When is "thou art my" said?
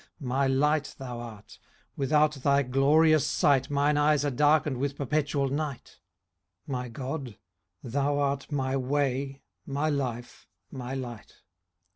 7.83-8.75